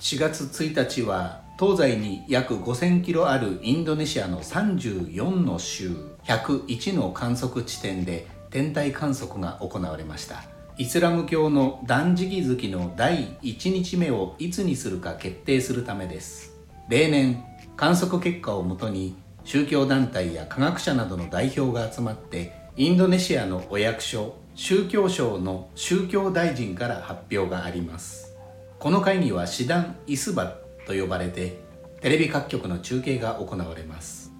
[0.00, 10.44] 4月1日は東西に約5000キロあるインドネシアの34の州101の観測地点で天体観測が行われました。
[10.78, 16.56] イスラム教の断食月の第1日目をいつにするか決定するためです。
[16.88, 17.44] 例年
[17.76, 19.14] 観測結果をもとに
[19.44, 28.29] 宗教団体や科学者などの代表が集まってインドネシアのお役所宗教省の宗教大臣から発表があります。
[28.80, 31.58] この会議は師団イスバと呼ばれて
[32.00, 34.32] テレビ各局の中継が行われます。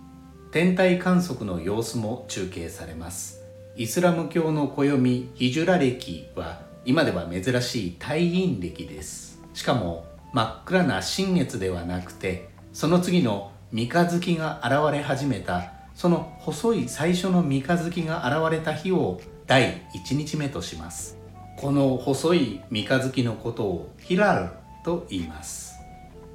[0.51, 3.43] 天体観測の様子も中継されます。
[3.77, 9.43] イスラム教の暦ヒジュラ暦は今では珍しい退院暦です。
[9.53, 21.20] しかも真っ暗な新月ではなくてその次の三日月が現れ始めたその細い最初の三日月が現れた日を第1日目とします。
[21.57, 24.51] この細い三日月のことをヒラル
[24.85, 25.75] と言います。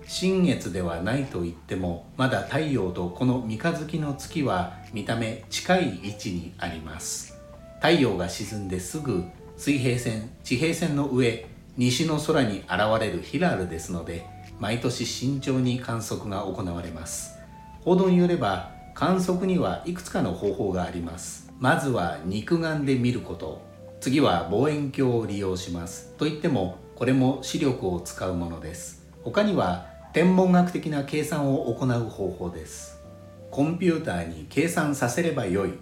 [0.08, 7.38] 新月ではないと言ってもまだ太陽とこの三日月の月は見た目近い位置にあります。
[7.78, 9.24] 太陽が沈んですぐ
[9.58, 14.26] 水平線地平線の上西の空に現れるヒラルですので
[14.60, 17.38] 毎年慎重に観測が行われます。
[17.84, 21.52] 報道によれば観測にはいくつかの方法があります。
[21.60, 23.62] まずは肉眼で見ること。
[24.00, 26.14] 次は望遠鏡を利用します。
[26.18, 29.06] といってもこれも視力を使うものです。
[29.24, 33.02] 他には天文学的な計算を行う方法です。
[33.52, 35.74] コンピューターに計算させればよい。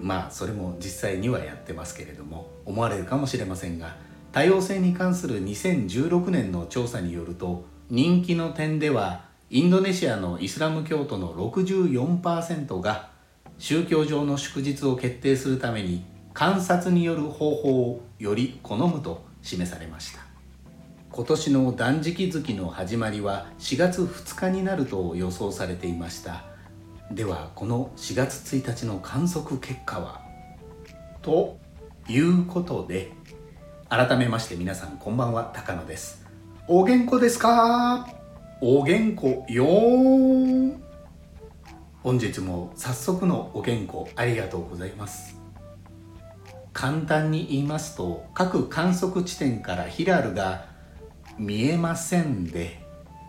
[0.00, 3.96] まあそれも実際にはやってますけれども思われるかもしれませんが
[4.32, 13.10] 多様性に関する2016年の調査によると人気の点ではインドネシアのイスラム教徒の64%が
[13.58, 20.20] 宗教上の祝日を決定するために観察による方法をより好むと示されました。
[21.10, 26.44] 今年の断食月の始まりは4月2日になると予想されていました。
[27.10, 30.20] ではこの4月1日の観測結果は？
[31.20, 31.58] と
[32.08, 33.10] いうことで
[33.88, 36.24] 改めまして皆さんこんばんは高野です。
[36.68, 38.08] お元気ですか？
[38.60, 39.66] お元気よ
[42.04, 45.39] 本日も早速のお元気ありがとうございます
[46.72, 50.66] 簡単に言いますと各観測地点からヒラルが
[51.38, 52.80] 見えませんで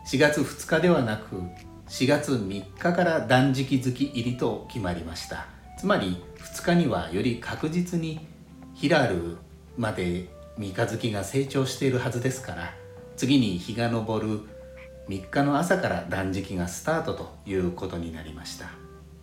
[0.08, 1.42] 4月2日ではなく
[1.88, 5.48] 4月3日から断食月入りと決まりました。
[5.78, 8.26] つまり2日にはより確実に
[8.74, 9.38] ヒラル
[9.78, 12.74] まで三日月が成長しているはずですから
[13.18, 14.42] 次に日が昇る
[15.10, 18.68] 3日の朝から断食がスタートということになりました。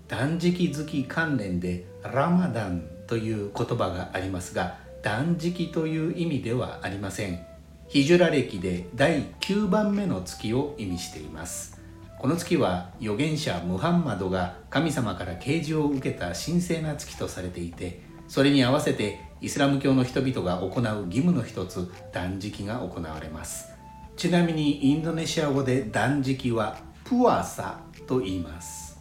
[0.08, 7.44] 断食月関連でラマダンという言葉がありますが断食という意味ではありません。
[7.88, 11.80] ヒジュラ歴で第9番目の月を意味しています。
[12.18, 23.70] この月は預言者ムハンマドが神様から啓示を受けた神聖な月とされていてそれに合わせてイスラム教の人々が行う義務の一つ断食が行われます。
[24.16, 28.98] ちなみにインドネシア語で断食はプワサと言います。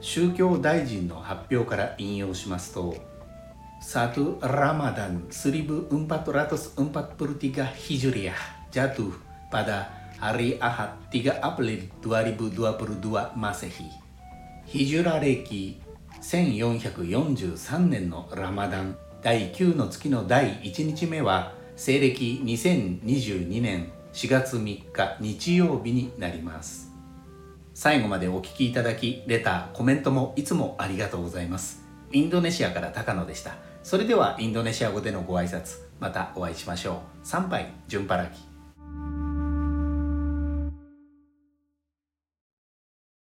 [0.00, 2.94] 宗教大臣の発表から引用しますと
[3.88, 8.32] サトゥ・ラマダン・スリブ・ウンパトラトス・ウンパトプルティガ・ヒジュリア・
[8.68, 9.12] ジャトゥ・
[9.48, 9.88] パダ
[10.18, 13.70] hari Ahad 3 April 2022 Masehi
[14.66, 15.80] ヒジュラ暦
[16.20, 26.90] 1443年のラマダン第9の月の第1日目は西暦2022年4月3日日曜日になります。
[27.72, 31.86] 最後までお聴きいただきレターコメントもいつもありがとうございます。
[32.12, 33.75] インドネシアから高野でした。
[33.86, 37.24] それではインドネシア語でのご挨拶またお会いしましょう。
[37.24, 38.34] 参拝順払き。